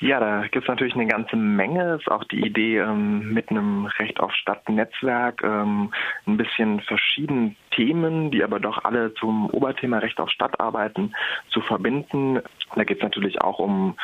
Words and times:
Ja, 0.00 0.18
da 0.18 0.42
gibt 0.48 0.64
es 0.64 0.68
natürlich 0.68 0.94
eine 0.94 1.06
ganze 1.06 1.36
Menge. 1.36 1.94
Ist 1.94 2.10
auch 2.10 2.24
die 2.24 2.44
Idee, 2.44 2.78
ähm, 2.78 3.32
mit 3.32 3.50
einem 3.50 3.86
Recht 3.86 4.18
auf 4.18 4.32
Stadt-Netzwerk 4.34 5.42
ähm, 5.44 5.94
ein 6.26 6.36
bisschen 6.36 6.80
verschiedene 6.80 7.54
Themen, 7.70 8.32
die 8.32 8.42
aber 8.42 8.58
doch 8.58 8.84
alle 8.84 9.14
zum 9.14 9.48
Oberthema 9.50 9.98
Recht 9.98 10.18
auf 10.18 10.30
Stadt 10.30 10.58
arbeiten, 10.58 11.14
zu 11.50 11.60
verbinden. 11.60 12.40
Da 12.74 12.82
geht 12.82 12.96
es 12.96 13.02
natürlich 13.04 13.40
auch 13.40 13.60
um 13.60 13.96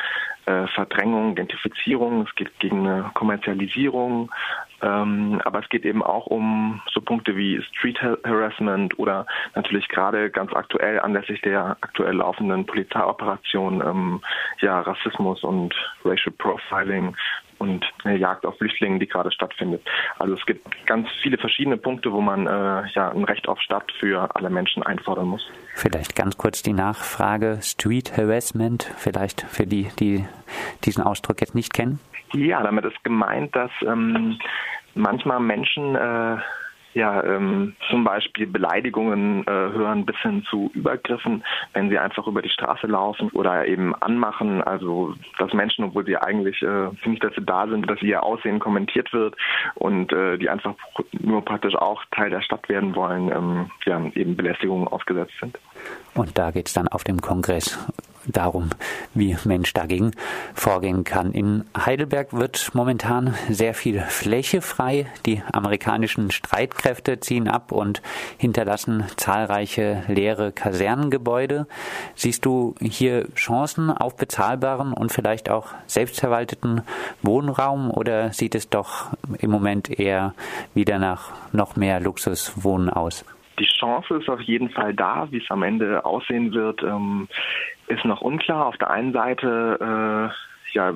äh, 0.45 0.65
Verdrängung, 0.67 1.33
Identifizierung, 1.33 2.21
es 2.21 2.35
geht 2.35 2.57
gegen 2.59 2.87
eine 2.87 3.11
Kommerzialisierung, 3.13 4.31
ähm, 4.81 5.41
aber 5.45 5.59
es 5.59 5.69
geht 5.69 5.85
eben 5.85 6.03
auch 6.03 6.27
um 6.27 6.81
so 6.91 7.01
Punkte 7.01 7.35
wie 7.35 7.61
Street 7.61 8.01
Harassment 8.01 8.97
oder 8.97 9.25
natürlich 9.55 9.87
gerade 9.87 10.29
ganz 10.29 10.53
aktuell 10.53 10.99
anlässlich 10.99 11.41
der 11.41 11.77
aktuell 11.81 12.15
laufenden 12.15 12.65
Polizeioperation 12.65 13.81
ähm, 13.81 14.21
ja 14.59 14.81
Rassismus 14.81 15.43
und 15.43 15.73
Racial 16.03 16.33
Profiling 16.37 17.15
und 17.61 17.85
eine 18.03 18.17
Jagd 18.17 18.45
auf 18.45 18.57
Flüchtlinge, 18.57 18.97
die 18.97 19.07
gerade 19.07 19.31
stattfindet. 19.31 19.83
Also 20.17 20.33
es 20.33 20.43
gibt 20.47 20.65
ganz 20.87 21.07
viele 21.21 21.37
verschiedene 21.37 21.77
Punkte, 21.77 22.11
wo 22.11 22.19
man 22.19 22.47
äh, 22.47 22.87
ja 22.93 23.11
ein 23.11 23.23
Recht 23.23 23.47
auf 23.47 23.61
Stadt 23.61 23.91
für 23.99 24.35
alle 24.35 24.49
Menschen 24.49 24.81
einfordern 24.81 25.27
muss. 25.27 25.47
Vielleicht 25.75 26.15
ganz 26.15 26.37
kurz 26.37 26.63
die 26.63 26.73
Nachfrage 26.73 27.59
Street 27.61 28.17
Harassment, 28.17 28.91
vielleicht 28.97 29.41
für 29.41 29.67
die, 29.67 29.89
die 29.99 30.25
diesen 30.85 31.03
Ausdruck 31.03 31.39
jetzt 31.41 31.53
nicht 31.53 31.71
kennen. 31.71 31.99
Ja, 32.33 32.63
damit 32.63 32.85
ist 32.85 33.03
gemeint, 33.03 33.55
dass 33.55 33.71
ähm, 33.85 34.39
manchmal 34.95 35.39
Menschen 35.39 35.95
äh, 35.95 36.37
ja, 36.93 37.23
ähm, 37.23 37.75
zum 37.89 38.03
Beispiel 38.03 38.47
Beleidigungen 38.47 39.47
äh, 39.47 39.49
hören 39.49 40.05
bis 40.05 40.17
hin 40.17 40.43
zu 40.49 40.71
Übergriffen, 40.73 41.43
wenn 41.73 41.89
sie 41.89 41.97
einfach 41.97 42.27
über 42.27 42.41
die 42.41 42.49
Straße 42.49 42.87
laufen 42.87 43.29
oder 43.29 43.65
eben 43.65 43.95
anmachen. 43.95 44.61
Also 44.61 45.15
dass 45.39 45.53
Menschen, 45.53 45.85
obwohl 45.85 46.05
sie 46.05 46.17
eigentlich 46.17 46.61
äh, 46.61 46.89
nicht 47.05 47.23
dafür 47.23 47.43
da 47.43 47.67
sind, 47.67 47.89
dass 47.89 48.01
ihr 48.01 48.23
Aussehen 48.23 48.59
kommentiert 48.59 49.13
wird 49.13 49.35
und 49.75 50.11
äh, 50.11 50.37
die 50.37 50.49
einfach 50.49 50.75
nur 51.11 51.43
praktisch 51.45 51.75
auch 51.75 52.03
Teil 52.11 52.29
der 52.29 52.41
Stadt 52.41 52.67
werden 52.67 52.95
wollen, 52.95 53.31
ähm, 53.31 53.71
ja, 53.85 54.01
eben 54.13 54.35
Belästigungen 54.35 54.87
ausgesetzt 54.87 55.33
sind. 55.39 55.57
Und 56.13 56.37
da 56.37 56.51
geht 56.51 56.67
es 56.67 56.73
dann 56.73 56.87
auf 56.87 57.03
dem 57.03 57.21
Kongress 57.21 57.79
darum, 58.25 58.69
wie 59.13 59.35
Mensch 59.45 59.73
dagegen 59.73 60.11
vorgehen 60.53 61.03
kann. 61.03 61.31
In 61.31 61.65
Heidelberg 61.77 62.33
wird 62.33 62.71
momentan 62.73 63.33
sehr 63.49 63.73
viel 63.73 64.01
Fläche 64.01 64.61
frei. 64.61 65.07
Die 65.25 65.41
amerikanischen 65.51 66.31
Streitkräfte 66.31 67.19
ziehen 67.19 67.47
ab 67.47 67.71
und 67.71 68.01
hinterlassen 68.37 69.05
zahlreiche 69.17 70.03
leere 70.07 70.51
Kasernengebäude. 70.51 71.67
Siehst 72.15 72.45
du 72.45 72.75
hier 72.81 73.27
Chancen 73.35 73.89
auf 73.89 74.15
bezahlbaren 74.15 74.93
und 74.93 75.11
vielleicht 75.11 75.49
auch 75.49 75.67
selbstverwalteten 75.87 76.81
Wohnraum 77.21 77.91
oder 77.91 78.33
sieht 78.33 78.55
es 78.55 78.69
doch 78.69 79.09
im 79.39 79.51
Moment 79.51 79.99
eher 79.99 80.33
wieder 80.73 80.99
nach 80.99 81.31
noch 81.51 81.75
mehr 81.75 81.99
Luxuswohnen 81.99 82.89
aus? 82.89 83.25
Die 83.59 83.65
Chance 83.65 84.15
ist 84.15 84.29
auf 84.29 84.41
jeden 84.41 84.69
Fall 84.69 84.93
da. 84.93 85.27
Wie 85.29 85.37
es 85.37 85.49
am 85.51 85.61
Ende 85.61 86.03
aussehen 86.03 86.51
wird, 86.53 86.81
ähm, 86.81 87.27
ist 87.91 88.05
noch 88.05 88.21
unklar. 88.21 88.65
Auf 88.65 88.77
der 88.77 88.89
einen 88.89 89.13
Seite 89.13 90.31
äh, 90.31 90.73
ja, 90.73 90.93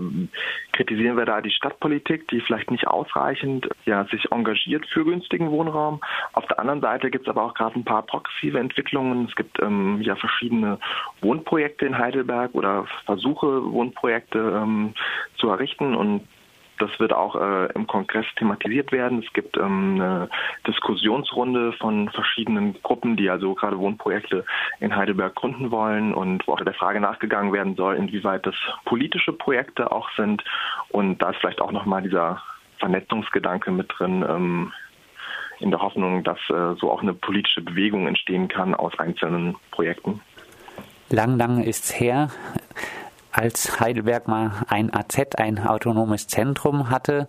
kritisieren 0.71 1.17
wir 1.17 1.25
da 1.25 1.41
die 1.41 1.51
Stadtpolitik, 1.51 2.27
die 2.29 2.41
vielleicht 2.41 2.71
nicht 2.71 2.87
ausreichend 2.87 3.67
ja, 3.85 4.05
sich 4.05 4.31
engagiert 4.31 4.85
für 4.87 5.03
günstigen 5.03 5.51
Wohnraum. 5.51 6.01
Auf 6.33 6.45
der 6.47 6.59
anderen 6.59 6.81
Seite 6.81 7.11
gibt 7.11 7.27
es 7.27 7.29
aber 7.29 7.43
auch 7.43 7.53
gerade 7.53 7.77
ein 7.77 7.85
paar 7.85 8.03
progressive 8.03 8.59
Entwicklungen. 8.59 9.25
Es 9.29 9.35
gibt 9.35 9.61
ähm, 9.61 10.01
ja 10.01 10.15
verschiedene 10.15 10.79
Wohnprojekte 11.21 11.85
in 11.85 11.97
Heidelberg 11.97 12.53
oder 12.53 12.85
Versuche, 13.05 13.71
Wohnprojekte 13.71 14.39
ähm, 14.39 14.93
zu 15.37 15.49
errichten 15.49 15.95
und 15.95 16.21
das 16.79 16.89
wird 16.99 17.13
auch 17.13 17.35
äh, 17.35 17.71
im 17.73 17.87
Kongress 17.87 18.25
thematisiert 18.37 18.91
werden. 18.91 19.23
Es 19.25 19.33
gibt 19.33 19.57
ähm, 19.57 19.95
eine 19.95 20.29
Diskussionsrunde 20.67 21.73
von 21.73 22.09
verschiedenen 22.09 22.81
Gruppen, 22.81 23.15
die 23.15 23.29
also 23.29 23.53
gerade 23.55 23.77
Wohnprojekte 23.77 24.45
in 24.79 24.95
Heidelberg 24.95 25.35
gründen 25.35 25.71
wollen 25.71 26.13
und 26.13 26.47
wo 26.47 26.53
auch 26.53 26.61
der 26.61 26.73
Frage 26.73 26.99
nachgegangen 26.99 27.53
werden 27.53 27.75
soll, 27.75 27.95
inwieweit 27.95 28.45
das 28.45 28.55
politische 28.85 29.33
Projekte 29.33 29.91
auch 29.91 30.09
sind. 30.15 30.43
Und 30.89 31.21
da 31.21 31.31
ist 31.31 31.39
vielleicht 31.39 31.61
auch 31.61 31.71
nochmal 31.71 32.01
dieser 32.01 32.41
Vernetzungsgedanke 32.79 33.71
mit 33.71 33.91
drin, 33.97 34.25
ähm, 34.27 34.73
in 35.59 35.71
der 35.71 35.81
Hoffnung, 35.81 36.23
dass 36.23 36.39
äh, 36.49 36.75
so 36.79 36.91
auch 36.91 37.01
eine 37.01 37.13
politische 37.13 37.61
Bewegung 37.61 38.07
entstehen 38.07 38.47
kann 38.47 38.75
aus 38.75 38.97
einzelnen 38.99 39.55
Projekten. 39.71 40.19
Lang, 41.09 41.37
lang 41.37 41.63
ist's 41.63 41.97
her 41.97 42.29
als 43.35 43.79
Heidelberg 43.79 44.27
mal 44.27 44.51
ein 44.67 44.93
AZ, 44.93 45.35
ein 45.37 45.59
autonomes 45.59 46.27
Zentrum 46.27 46.89
hatte. 46.89 47.27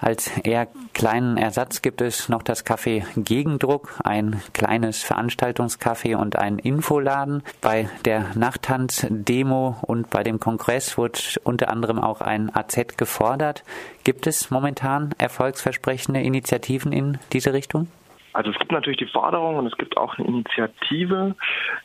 Als 0.00 0.30
eher 0.44 0.68
kleinen 0.94 1.36
Ersatz 1.36 1.82
gibt 1.82 2.00
es 2.00 2.28
noch 2.28 2.42
das 2.42 2.64
Café 2.64 3.04
Gegendruck, 3.16 3.98
ein 4.04 4.40
kleines 4.52 5.02
Veranstaltungscafé 5.02 6.16
und 6.16 6.36
ein 6.36 6.58
Infoladen. 6.58 7.42
Bei 7.60 7.88
der 8.04 8.26
Nachttanz-Demo 8.34 9.78
und 9.82 10.10
bei 10.10 10.22
dem 10.22 10.38
Kongress 10.38 10.96
wurde 10.96 11.18
unter 11.42 11.70
anderem 11.70 11.98
auch 11.98 12.20
ein 12.20 12.54
AZ 12.54 12.96
gefordert. 12.96 13.64
Gibt 14.04 14.26
es 14.26 14.50
momentan 14.50 15.10
erfolgsversprechende 15.18 16.20
Initiativen 16.20 16.92
in 16.92 17.18
diese 17.32 17.52
Richtung? 17.52 17.88
Also 18.32 18.50
es 18.50 18.58
gibt 18.58 18.72
natürlich 18.72 18.98
die 18.98 19.06
Forderung 19.06 19.56
und 19.56 19.66
es 19.66 19.76
gibt 19.76 19.96
auch 19.96 20.16
eine 20.18 20.28
Initiative. 20.28 21.34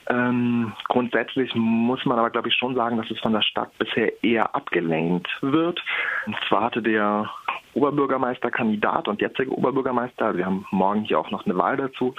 Ähm, 0.07 0.73
grundsätzlich 0.87 1.53
muss 1.55 2.05
man 2.05 2.19
aber, 2.19 2.29
glaube 2.29 2.49
ich, 2.49 2.55
schon 2.55 2.75
sagen, 2.75 2.97
dass 2.97 3.09
es 3.09 3.19
von 3.19 3.33
der 3.33 3.41
Stadt 3.41 3.77
bisher 3.77 4.23
eher 4.23 4.55
abgelehnt 4.55 5.27
wird. 5.41 5.81
Und 6.25 6.35
zwar 6.47 6.63
hatte 6.63 6.81
der 6.81 7.29
Oberbürgermeisterkandidat 7.73 9.07
und 9.07 9.21
jetzige 9.21 9.51
Oberbürgermeister, 9.51 10.37
wir 10.37 10.45
haben 10.45 10.65
morgen 10.71 11.03
hier 11.03 11.19
auch 11.19 11.31
noch 11.31 11.45
eine 11.45 11.57
Wahl 11.57 11.77
dazu, 11.77 12.13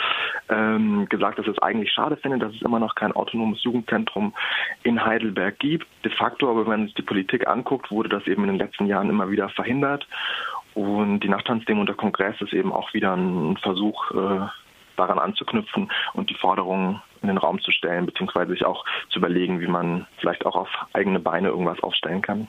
ähm, 0.48 1.06
gesagt, 1.08 1.38
dass 1.38 1.46
es 1.46 1.58
eigentlich 1.60 1.92
schade 1.92 2.16
findet, 2.16 2.42
dass 2.42 2.54
es 2.54 2.62
immer 2.62 2.80
noch 2.80 2.94
kein 2.94 3.12
autonomes 3.12 3.62
Jugendzentrum 3.62 4.34
in 4.82 5.04
Heidelberg 5.04 5.58
gibt. 5.58 5.86
De 6.04 6.10
facto, 6.10 6.50
aber 6.50 6.62
wenn 6.62 6.80
man 6.80 6.86
sich 6.86 6.94
die 6.94 7.02
Politik 7.02 7.46
anguckt, 7.46 7.90
wurde 7.90 8.08
das 8.08 8.26
eben 8.26 8.42
in 8.44 8.50
den 8.50 8.58
letzten 8.58 8.86
Jahren 8.86 9.08
immer 9.08 9.30
wieder 9.30 9.48
verhindert. 9.48 10.06
Und 10.74 11.20
die 11.20 11.28
Nachttanzdemo 11.28 11.80
und 11.80 11.88
der 11.88 11.96
Kongress 11.96 12.40
ist 12.40 12.52
eben 12.52 12.72
auch 12.72 12.92
wieder 12.94 13.14
ein 13.14 13.56
Versuch, 13.58 14.10
äh, 14.10 14.46
daran 14.96 15.18
anzuknüpfen 15.18 15.90
und 16.12 16.30
die 16.30 16.34
Forderungen 16.34 17.02
in 17.22 17.28
den 17.28 17.38
Raum 17.38 17.60
zu 17.60 17.70
stellen, 17.70 18.06
beziehungsweise 18.06 18.52
sich 18.52 18.64
auch 18.64 18.84
zu 19.10 19.18
überlegen, 19.18 19.60
wie 19.60 19.66
man 19.66 20.06
vielleicht 20.18 20.46
auch 20.46 20.56
auf 20.56 20.68
eigene 20.92 21.20
Beine 21.20 21.48
irgendwas 21.48 21.82
aufstellen 21.82 22.22
kann. 22.22 22.48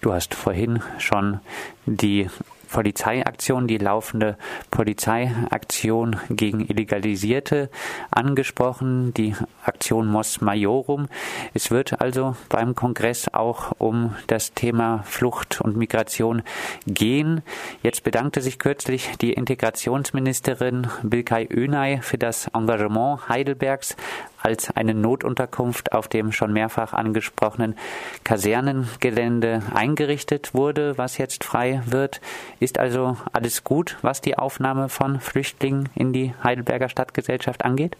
Du 0.00 0.12
hast 0.12 0.34
vorhin 0.34 0.82
schon 0.98 1.40
die 1.86 2.28
Polizeiaktion, 2.70 3.66
die 3.66 3.78
laufende 3.78 4.36
Polizeiaktion 4.70 6.16
gegen 6.30 6.60
Illegalisierte 6.60 7.70
angesprochen, 8.10 9.14
die 9.14 9.34
Aktion 9.64 10.06
Mos 10.06 10.40
Majorum. 10.40 11.08
Es 11.54 11.70
wird 11.70 12.00
also 12.00 12.36
beim 12.48 12.74
Kongress 12.74 13.28
auch 13.32 13.72
um 13.78 14.14
das 14.26 14.52
Thema 14.54 15.02
Flucht 15.04 15.60
und 15.60 15.76
Migration 15.76 16.42
gehen. 16.86 17.42
Jetzt 17.82 18.04
bedankte 18.04 18.40
sich 18.40 18.58
kürzlich 18.58 19.10
die 19.20 19.32
Integrationsministerin 19.32 20.88
Bilkay 21.02 21.48
Önay 21.50 22.00
für 22.02 22.18
das 22.18 22.48
Engagement 22.48 23.28
Heidelbergs 23.28 23.96
als 24.40 24.74
eine 24.76 24.94
Notunterkunft 24.94 25.92
auf 25.92 26.08
dem 26.08 26.32
schon 26.32 26.52
mehrfach 26.52 26.92
angesprochenen 26.92 27.76
Kasernengelände 28.24 29.62
eingerichtet 29.74 30.54
wurde, 30.54 30.96
was 30.96 31.18
jetzt 31.18 31.44
frei 31.44 31.82
wird. 31.86 32.20
Ist 32.60 32.78
also 32.78 33.16
alles 33.32 33.64
gut, 33.64 33.96
was 34.02 34.20
die 34.20 34.38
Aufnahme 34.38 34.88
von 34.88 35.20
Flüchtlingen 35.20 35.88
in 35.94 36.12
die 36.12 36.34
Heidelberger 36.42 36.88
Stadtgesellschaft 36.88 37.64
angeht? 37.64 37.96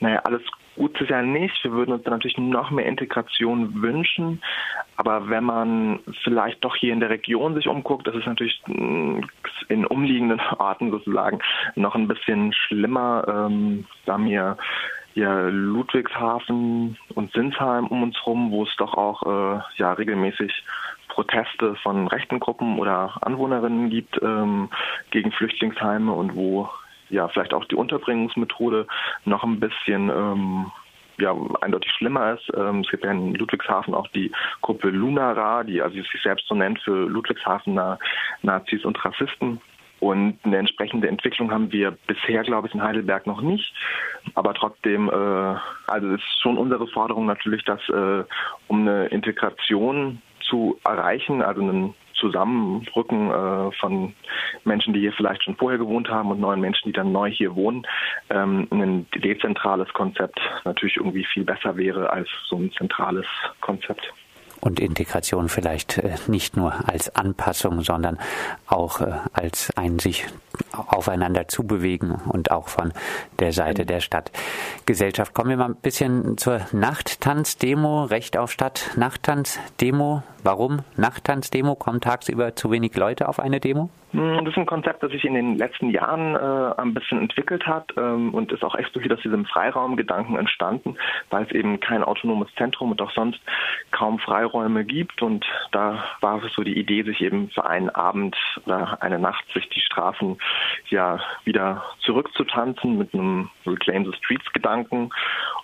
Naja, 0.00 0.20
alles 0.24 0.42
gut 0.78 0.98
ist 1.00 1.10
ja 1.10 1.22
nicht. 1.22 1.62
Wir 1.64 1.72
würden 1.72 1.92
uns 1.92 2.04
natürlich 2.04 2.38
noch 2.38 2.70
mehr 2.70 2.86
Integration 2.86 3.82
wünschen. 3.82 4.40
Aber 4.96 5.28
wenn 5.28 5.44
man 5.44 6.00
vielleicht 6.22 6.64
doch 6.64 6.76
hier 6.76 6.92
in 6.92 7.00
der 7.00 7.10
Region 7.10 7.54
sich 7.54 7.68
umguckt, 7.68 8.06
das 8.06 8.14
ist 8.14 8.26
natürlich 8.26 8.60
mm, 8.66 9.20
in 9.68 9.86
umliegenden 9.86 10.40
Orten 10.58 10.90
sozusagen 10.90 11.40
noch 11.74 11.94
ein 11.94 12.08
bisschen 12.08 12.52
schlimmer. 12.52 13.24
Ähm, 13.28 13.86
mir 14.06 14.26
hier 14.26 14.56
Ludwigshafen 15.50 16.96
und 17.14 17.32
Sinsheim 17.32 17.86
um 17.88 18.02
uns 18.02 18.16
herum, 18.18 18.50
wo 18.50 18.64
es 18.64 18.76
doch 18.76 18.94
auch 18.94 19.22
äh, 19.22 19.60
ja 19.76 19.92
regelmäßig 19.92 20.64
Proteste 21.08 21.74
von 21.76 22.06
rechten 22.06 22.38
Gruppen 22.38 22.78
oder 22.78 23.18
Anwohnerinnen 23.22 23.90
gibt 23.90 24.20
ähm, 24.22 24.68
gegen 25.10 25.32
Flüchtlingsheime 25.32 26.12
und 26.12 26.36
wo 26.36 26.68
ja 27.10 27.26
vielleicht 27.28 27.54
auch 27.54 27.64
die 27.64 27.74
Unterbringungsmethode 27.74 28.86
noch 29.24 29.42
ein 29.42 29.58
bisschen 29.58 30.10
ähm, 30.10 30.70
ja, 31.18 31.34
eindeutig 31.60 31.90
schlimmer 31.92 32.34
ist. 32.34 32.50
Ähm, 32.56 32.80
es 32.80 32.90
gibt 32.90 33.04
ja 33.04 33.10
in 33.10 33.34
Ludwigshafen 33.34 33.94
auch 33.94 34.06
die 34.08 34.30
Gruppe 34.62 34.90
Lunara, 34.90 35.64
die 35.64 35.82
also 35.82 35.96
sich 35.96 36.22
selbst 36.22 36.46
so 36.46 36.54
nennt 36.54 36.78
für 36.80 37.08
Ludwigshafener 37.08 37.98
Nazis 38.42 38.84
und 38.84 39.04
Rassisten. 39.04 39.60
Und 40.00 40.38
eine 40.44 40.58
entsprechende 40.58 41.08
Entwicklung 41.08 41.50
haben 41.50 41.72
wir 41.72 41.96
bisher, 42.06 42.42
glaube 42.42 42.68
ich, 42.68 42.74
in 42.74 42.82
Heidelberg 42.82 43.26
noch 43.26 43.40
nicht. 43.40 43.72
Aber 44.34 44.54
trotzdem, 44.54 45.08
äh, 45.08 45.56
also 45.86 46.08
ist 46.14 46.22
schon 46.40 46.56
unsere 46.58 46.86
Forderung 46.88 47.26
natürlich, 47.26 47.64
dass 47.64 47.80
äh, 47.88 48.24
um 48.68 48.80
eine 48.82 49.06
Integration 49.06 50.22
zu 50.40 50.78
erreichen, 50.84 51.42
also 51.42 51.62
einen 51.62 51.94
Zusammenrücken 52.14 53.30
äh, 53.30 53.72
von 53.72 54.14
Menschen, 54.64 54.92
die 54.92 55.00
hier 55.00 55.12
vielleicht 55.12 55.44
schon 55.44 55.56
vorher 55.56 55.78
gewohnt 55.78 56.08
haben 56.08 56.30
und 56.30 56.40
neuen 56.40 56.60
Menschen, 56.60 56.88
die 56.88 56.92
dann 56.92 57.12
neu 57.12 57.30
hier 57.30 57.54
wohnen, 57.54 57.86
ähm, 58.30 58.66
ein 58.70 59.06
dezentrales 59.14 59.92
Konzept 59.92 60.40
natürlich 60.64 60.96
irgendwie 60.96 61.24
viel 61.24 61.44
besser 61.44 61.76
wäre 61.76 62.10
als 62.10 62.28
so 62.46 62.56
ein 62.56 62.72
zentrales 62.72 63.26
Konzept 63.60 64.12
und 64.60 64.80
Integration 64.80 65.48
vielleicht 65.48 65.98
äh, 65.98 66.14
nicht 66.26 66.56
nur 66.56 66.88
als 66.88 67.14
Anpassung, 67.14 67.82
sondern 67.82 68.18
auch 68.66 69.00
äh, 69.00 69.12
als 69.32 69.70
ein 69.76 69.98
sich 69.98 70.26
aufeinander 70.72 71.48
zubewegen 71.48 72.12
und 72.26 72.50
auch 72.50 72.68
von 72.68 72.92
der 73.38 73.52
Seite 73.52 73.86
der 73.86 74.00
Stadtgesellschaft. 74.00 75.34
Kommen 75.34 75.50
wir 75.50 75.56
mal 75.56 75.66
ein 75.66 75.76
bisschen 75.76 76.36
zur 76.38 76.60
Nachttanzdemo, 76.72 78.04
Recht 78.04 78.36
auf 78.36 78.50
Stadt, 78.50 78.90
Nachttanzdemo. 78.96 80.22
Warum 80.48 80.78
Nachttanzdemo? 80.96 81.74
Kommen 81.74 82.00
tagsüber 82.00 82.56
zu 82.56 82.70
wenig 82.70 82.96
Leute 82.96 83.28
auf 83.28 83.38
eine 83.38 83.60
Demo? 83.60 83.90
Hm, 84.12 84.46
das 84.46 84.54
ist 84.54 84.56
ein 84.56 84.64
Konzept, 84.64 85.02
das 85.02 85.12
sich 85.12 85.26
in 85.26 85.34
den 85.34 85.58
letzten 85.58 85.90
Jahren 85.90 86.34
äh, 86.36 86.80
ein 86.80 86.94
bisschen 86.94 87.20
entwickelt 87.20 87.66
hat 87.66 87.92
ähm, 87.98 88.32
und 88.32 88.50
ist 88.50 88.64
auch 88.64 88.74
explizit 88.74 89.12
aus 89.12 89.20
diesem 89.20 89.44
Freiraumgedanken 89.44 90.38
entstanden, 90.38 90.96
weil 91.28 91.44
es 91.44 91.50
eben 91.50 91.80
kein 91.80 92.02
autonomes 92.02 92.48
Zentrum 92.56 92.92
und 92.92 93.02
auch 93.02 93.10
sonst 93.10 93.38
kaum 93.90 94.18
Freiräume 94.20 94.86
gibt. 94.86 95.20
Und 95.20 95.44
da 95.72 96.02
war 96.22 96.42
es 96.42 96.50
so 96.54 96.62
die 96.62 96.78
Idee, 96.78 97.02
sich 97.02 97.20
eben 97.20 97.50
für 97.50 97.66
einen 97.66 97.90
Abend 97.90 98.34
oder 98.64 99.02
eine 99.02 99.18
Nacht 99.18 99.44
sich 99.52 99.68
die 99.68 99.82
Straßen 99.82 100.38
ja 100.88 101.20
wieder 101.44 101.84
zurückzutanzen 102.00 102.96
mit 102.96 103.12
einem 103.12 103.50
Reclaim 103.66 104.06
the 104.06 104.16
Streets 104.16 104.50
Gedanken. 104.54 105.10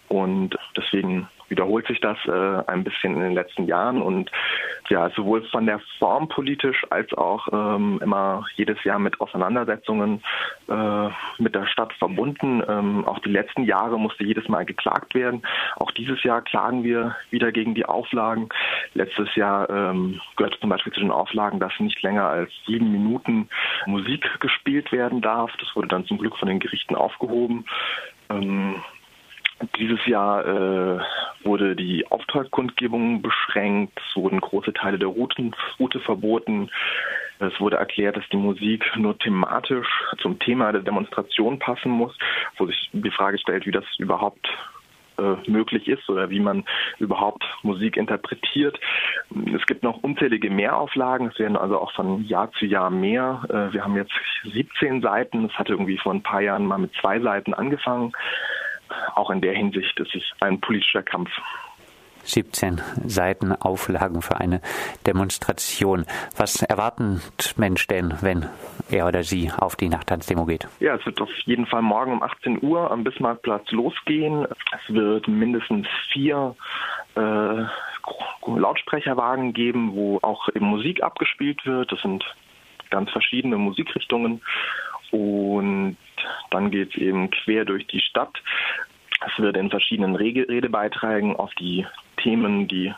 Und 0.09 0.59
deswegen 0.77 1.27
wiederholt 1.49 1.87
sich 1.87 2.01
das 2.01 2.19
äh, 2.27 2.63
ein 2.67 2.85
bisschen 2.85 3.15
in 3.15 3.21
den 3.21 3.35
letzten 3.35 3.67
Jahren 3.67 4.03
und 4.03 4.31
ja, 4.89 5.11
sowohl 5.11 5.43
von 5.51 5.67
der 5.67 5.81
Form 5.99 6.29
politisch 6.29 6.85
als 6.91 7.13
auch 7.15 7.49
ähm, 7.53 8.01
immer 8.03 8.45
jedes 8.57 8.83
Jahr 8.85 8.99
mit 8.99 9.21
Auseinandersetzungen 9.21 10.23
äh, 10.69 11.09
mit 11.39 11.55
der 11.55 11.67
Stadt 11.67 11.93
verbunden. 11.95 12.63
Ähm, 12.69 13.07
auch 13.07 13.19
die 13.21 13.31
letzten 13.31 13.65
Jahre 13.65 13.99
musste 13.99 14.25
jedes 14.25 14.49
Mal 14.49 14.65
geklagt 14.65 15.15
werden. 15.15 15.43
Auch 15.77 15.91
dieses 15.93 16.23
Jahr 16.23 16.43
klagen 16.43 16.85
wir 16.85 17.17
wieder 17.31 17.53
gegen 17.53 17.75
die 17.75 17.87
Auflagen. 17.87 18.49
Letztes 18.95 19.35
Jahr 19.35 19.69
ähm, 19.71 20.21
gehörte 20.37 20.61
zum 20.61 20.71
Beispiel 20.71 20.93
zu 20.93 21.01
den 21.01 21.11
Auflagen, 21.11 21.61
dass 21.61 21.73
nicht 21.81 22.03
länger 22.03 22.25
als 22.25 22.51
sieben 22.67 22.93
Minuten 22.93 23.49
Musik 23.87 24.29
gespielt 24.41 24.93
werden 24.93 25.21
darf. 25.21 25.53
Das 25.59 25.75
wurde 25.75 25.89
dann 25.89 26.07
zum 26.07 26.19
Glück 26.19 26.37
von 26.37 26.49
den 26.49 26.61
Gerichten 26.61 26.95
aufgehoben. 26.95 27.65
Ähm, 28.31 28.77
dieses 29.79 30.05
Jahr 30.07 30.47
äh, 30.47 31.01
wurde 31.45 31.77
die 31.77 32.07
Auftragskundgebung 32.11 33.23
beschränkt, 33.23 33.99
es 34.09 34.17
wurden 34.17 34.41
große 34.41 34.73
Teile 34.73 34.99
der 34.99 35.09
Routen, 35.09 35.55
Route 35.79 36.01
verboten. 36.01 36.71
Es 37.41 37.59
wurde 37.61 37.77
erklärt, 37.77 38.17
dass 38.17 38.29
die 38.31 38.37
Musik 38.37 38.85
nur 38.97 39.19
thematisch 39.19 39.89
zum 40.23 40.39
Thema 40.39 40.73
der 40.73 40.83
Demonstration 40.83 41.59
passen 41.59 41.91
muss, 41.91 42.17
wo 42.57 42.67
sich 42.67 42.91
die 42.93 43.11
Frage 43.11 43.39
stellt, 43.39 43.67
wie 43.67 43.73
das 43.73 43.85
überhaupt 43.99 44.49
äh, 45.19 45.51
möglich 45.51 45.89
ist 45.89 46.09
oder 46.09 46.31
wie 46.31 46.41
man 46.41 46.65
überhaupt 46.99 47.45
Musik 47.63 47.97
interpretiert. 47.97 48.79
Es 49.55 49.67
gibt 49.67 49.83
noch 49.83 50.03
unzählige 50.03 50.49
Mehrauflagen, 50.49 51.29
es 51.29 51.39
werden 51.39 51.57
also 51.57 51.81
auch 51.81 51.93
von 51.93 52.25
Jahr 52.25 52.53
zu 52.53 52.67
Jahr 52.67 52.91
mehr. 52.91 53.43
Äh, 53.49 53.73
wir 53.73 53.85
haben 53.85 53.97
jetzt 53.97 54.15
17 54.45 55.03
Seiten, 55.03 55.45
es 55.45 55.53
hatte 55.53 55.73
irgendwie 55.73 55.99
vor 55.99 56.15
ein 56.15 56.23
paar 56.23 56.41
Jahren 56.41 56.67
mal 56.67 56.79
mit 56.79 56.93
zwei 57.01 57.21
Seiten 57.21 57.53
angefangen 57.53 58.13
auch 59.15 59.31
in 59.31 59.41
der 59.41 59.55
Hinsicht 59.55 59.99
ist 59.99 60.15
es 60.15 60.23
ein 60.41 60.61
politischer 60.61 61.03
Kampf. 61.03 61.31
17 62.25 62.81
Seiten 63.05 63.53
Auflagen 63.53 64.23
für 64.23 64.39
eine 64.39 64.61
Demonstration. 65.07 66.07
Was 66.37 66.63
erwartet 66.63 67.55
Mensch 67.57 67.87
denn, 67.87 68.15
wenn 68.23 68.47
er 68.91 69.07
oder 69.07 69.23
sie 69.23 69.51
auf 69.57 69.77
die 69.77 69.89
Nachttanzdemo 69.89 70.47
geht? 70.47 70.67
Ja, 70.81 70.95
es 70.97 71.07
wird 71.07 71.21
auf 71.21 71.31
jeden 71.45 71.67
Fall 71.67 71.83
morgen 71.83 72.13
um 72.13 72.23
18 72.23 72.63
Uhr 72.63 72.91
am 72.91 73.05
Bismarckplatz 73.05 73.71
losgehen. 73.73 74.47
Es 74.47 74.95
wird 74.95 75.29
mindestens 75.29 75.87
vier 76.13 76.57
äh, 77.15 77.65
Lautsprecherwagen 78.47 79.53
geben, 79.53 79.95
wo 79.95 80.19
auch 80.23 80.49
eben 80.55 80.67
Musik 80.67 81.03
abgespielt 81.03 81.65
wird. 81.67 81.93
Das 81.93 82.01
sind 82.01 82.25
ganz 82.91 83.11
verschiedene 83.11 83.57
Musikrichtungen. 83.57 84.41
Und 85.15 85.97
dann 86.51 86.73
geht 86.73 86.91
es 86.91 86.97
eben 86.97 87.31
quer 87.31 87.65
durch 87.65 87.87
die 87.87 88.01
Stadt. 88.01 88.43
Es 89.25 89.39
wird 89.39 89.57
in 89.57 89.71
verschiedenen 89.71 90.17
Redebeiträgen 90.17 91.37
auf 91.37 91.55
die 91.55 91.87
Themen, 92.17 92.67
die 92.67 92.93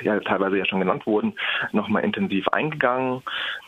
ja 0.00 0.18
teilweise 0.20 0.56
ja 0.56 0.64
schon 0.64 0.80
genannt 0.80 1.06
wurden, 1.06 1.34
nochmal 1.72 2.04
intensiv 2.04 2.48
eingegangen. 2.48 3.22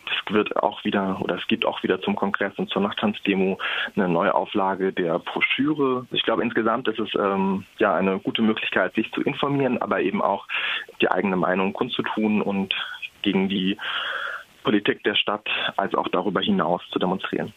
Es 0.06 0.32
wird 0.32 0.56
auch 0.56 0.82
wieder 0.82 1.20
oder 1.20 1.36
es 1.36 1.46
gibt 1.46 1.66
auch 1.66 1.82
wieder 1.82 2.00
zum 2.00 2.16
Kongress 2.16 2.54
und 2.56 2.70
zur 2.70 2.80
Nachttanzdemo 2.80 3.58
eine 3.94 4.08
neue 4.08 4.34
Auflage 4.34 4.94
der 4.94 5.18
Broschüre. 5.18 6.06
Ich 6.10 6.22
glaube 6.22 6.42
insgesamt 6.42 6.88
ist 6.88 7.00
es 7.00 7.10
ähm, 7.16 7.66
ja 7.78 7.94
eine 7.94 8.18
gute 8.18 8.40
Möglichkeit, 8.40 8.94
sich 8.94 9.12
zu 9.12 9.20
informieren, 9.20 9.76
aber 9.76 10.00
eben 10.00 10.22
auch 10.22 10.46
die 11.02 11.10
eigene 11.10 11.36
Meinung 11.36 11.74
kundzutun 11.74 12.40
und 12.40 12.74
gegen 13.22 13.50
die 13.50 13.76
Politik 14.62 15.02
der 15.04 15.14
Stadt 15.14 15.46
als 15.76 15.94
auch 15.94 16.08
darüber 16.08 16.40
hinaus 16.40 16.82
zu 16.92 16.98
demonstrieren. 16.98 17.52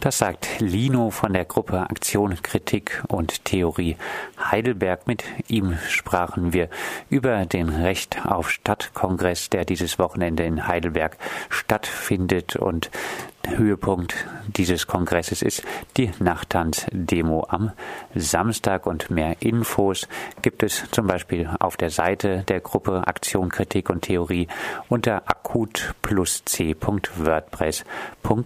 Das 0.00 0.18
sagt 0.18 0.60
Lino 0.60 1.10
von 1.10 1.32
der 1.32 1.44
Gruppe 1.44 1.80
Aktion, 1.80 2.42
Kritik 2.42 3.02
und 3.08 3.44
Theorie 3.44 3.96
Heidelberg. 4.38 5.06
Mit 5.06 5.24
ihm 5.48 5.78
sprachen 5.88 6.52
wir 6.52 6.68
über 7.08 7.46
den 7.46 7.68
Recht 7.68 8.26
auf 8.26 8.50
Stadtkongress, 8.50 9.50
der 9.50 9.64
dieses 9.64 9.98
Wochenende 9.98 10.44
in 10.44 10.66
Heidelberg 10.66 11.16
stattfindet 11.48 12.56
und 12.56 12.90
Höhepunkt 13.48 14.26
dieses 14.46 14.86
Kongresses 14.86 15.42
ist 15.42 15.62
die 15.96 16.10
Nachttanz-Demo 16.18 17.46
am 17.48 17.72
Samstag 18.14 18.86
und 18.86 19.10
mehr 19.10 19.36
Infos 19.40 20.08
gibt 20.42 20.62
es 20.62 20.84
zum 20.90 21.06
Beispiel 21.06 21.48
auf 21.60 21.76
der 21.76 21.90
Seite 21.90 22.44
der 22.48 22.60
Gruppe 22.60 23.06
Aktion, 23.06 23.48
Kritik 23.48 23.90
und 23.90 24.02
Theorie 24.02 24.48
unter 24.88 25.28
akut 25.28 25.94
plus 26.02 26.44
c.wordpress.com. 26.44 28.44